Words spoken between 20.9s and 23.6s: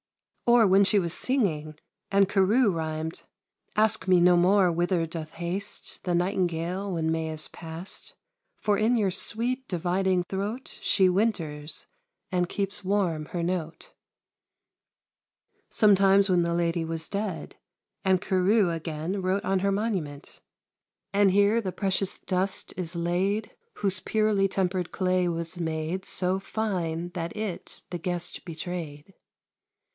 And here the precious dust is laid,